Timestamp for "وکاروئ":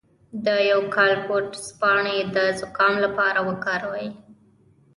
3.49-4.07